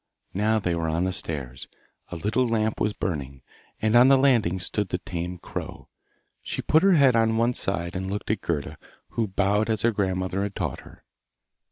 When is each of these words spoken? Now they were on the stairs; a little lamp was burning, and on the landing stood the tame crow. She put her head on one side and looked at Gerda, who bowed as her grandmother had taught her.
Now 0.33 0.57
they 0.57 0.73
were 0.73 0.89
on 0.89 1.03
the 1.03 1.11
stairs; 1.11 1.67
a 2.09 2.15
little 2.15 2.47
lamp 2.47 2.79
was 2.81 2.91
burning, 2.91 3.43
and 3.79 3.95
on 3.95 4.07
the 4.07 4.17
landing 4.17 4.59
stood 4.59 4.89
the 4.89 4.97
tame 4.97 5.37
crow. 5.37 5.89
She 6.41 6.63
put 6.63 6.81
her 6.81 6.93
head 6.93 7.15
on 7.15 7.37
one 7.37 7.53
side 7.53 7.95
and 7.95 8.09
looked 8.09 8.31
at 8.31 8.41
Gerda, 8.41 8.79
who 9.09 9.27
bowed 9.27 9.69
as 9.69 9.83
her 9.83 9.91
grandmother 9.91 10.41
had 10.41 10.55
taught 10.55 10.79
her. 10.79 11.03